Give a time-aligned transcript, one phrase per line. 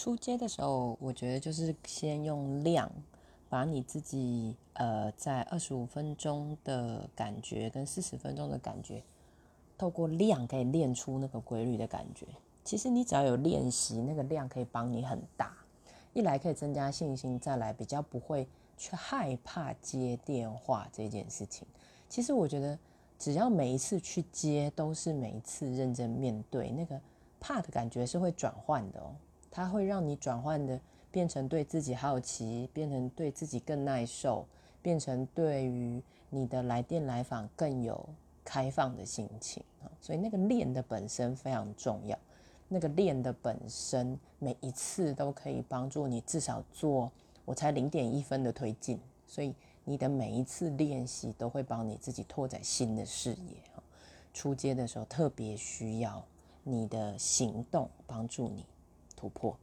[0.00, 2.90] 出街的时候，我觉得就是先用量，
[3.50, 9.02] 把你自己呃在二十五分钟的感觉跟四十分钟的感觉，
[9.76, 12.26] 透过量可以练出那个规律的感觉。
[12.64, 15.52] 其实你只要有练习，那个量可以帮你很大。
[16.14, 18.48] 一来可以增加信心，再来比较不会
[18.78, 21.68] 去害怕接电话这件事情。
[22.08, 22.78] 其实我觉得，
[23.18, 26.98] 只要每一次去接，都是每一次认真面对，那个
[27.38, 29.12] 怕的感觉是会转换的哦。
[29.50, 30.80] 它会让你转换的
[31.10, 34.46] 变成对自己好奇，变成对自己更耐受，
[34.80, 38.08] 变成对于你的来电来访更有
[38.44, 39.90] 开放的心情啊。
[40.00, 42.16] 所以那个练的本身非常重要。
[42.72, 47.10] 那个练的本身，每一次都可以帮助你至少做，
[47.44, 49.52] 我才零点一分的推进，所以
[49.84, 53.56] 你的每一次练习都会帮你自己拓展新的视野
[54.32, 56.24] 出街的时候特别需要
[56.62, 58.64] 你的行动帮助你
[59.20, 59.54] 突破。